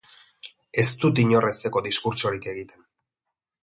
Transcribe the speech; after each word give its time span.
Ez 0.85 0.85
dut 1.03 1.23
inor 1.25 1.49
hezteko 1.51 1.85
diskurtsorik 1.91 2.53
egiten. 2.57 2.87